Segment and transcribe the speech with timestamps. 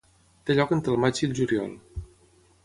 [0.49, 1.77] Té lloc entre el maig i el juliol.